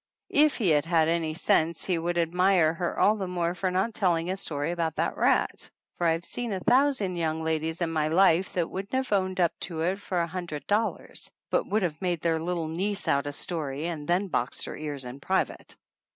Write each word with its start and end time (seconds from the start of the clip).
If 0.31 0.57
he 0.57 0.69
had 0.71 0.85
had 0.85 1.09
any 1.09 1.35
sense 1.35 1.85
he 1.85 1.99
would 1.99 2.17
admire 2.17 2.73
her 2.73 2.97
all 2.97 3.15
the 3.17 3.27
more 3.27 3.53
for 3.53 3.69
not 3.69 3.93
telling 3.93 4.31
a 4.31 4.35
story 4.35 4.71
about 4.71 4.95
that 4.95 5.15
rat; 5.15 5.69
for 5.99 6.07
I've 6.07 6.25
seen 6.25 6.51
a 6.53 6.59
thousand 6.59 7.17
young 7.17 7.43
ladies 7.43 7.81
in 7.83 7.91
my 7.91 8.07
life 8.07 8.51
that 8.53 8.67
wouldn't 8.71 8.95
have 8.95 9.11
owned 9.13 9.39
up 9.39 9.51
to 9.59 9.81
it 9.81 9.99
for 9.99 10.19
a 10.19 10.25
hundred 10.25 10.65
dollars, 10.65 11.29
but 11.51 11.67
would 11.67 11.83
have 11.83 12.01
made 12.01 12.21
their 12.21 12.39
little 12.39 12.67
niece 12.67 13.07
out 13.07 13.27
a 13.27 13.31
story 13.31 13.85
and 13.85 14.07
then 14.07 14.27
boxed 14.27 14.65
her 14.65 14.75
ears 14.75 15.05
in 15.05 15.19
private. 15.19 15.77